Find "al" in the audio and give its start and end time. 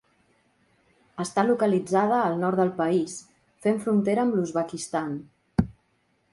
2.31-2.41